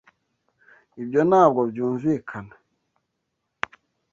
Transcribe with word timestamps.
Ibyo 1.01 1.21
ntabwo 1.29 1.61
byumvikana. 1.71 2.53